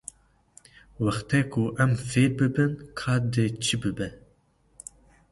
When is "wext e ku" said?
1.03-1.63